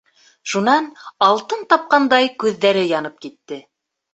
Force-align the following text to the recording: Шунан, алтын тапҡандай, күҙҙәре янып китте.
Шунан, 0.53 0.87
алтын 1.27 1.61
тапҡандай, 1.75 2.33
күҙҙәре 2.45 2.85
янып 2.97 3.25
китте. 3.27 3.63